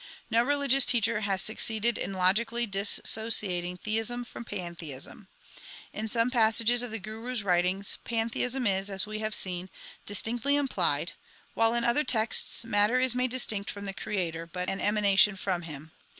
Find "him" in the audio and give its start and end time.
15.61-15.91